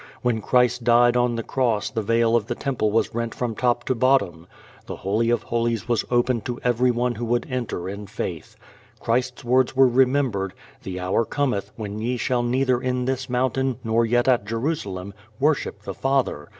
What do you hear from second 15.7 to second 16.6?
the Father....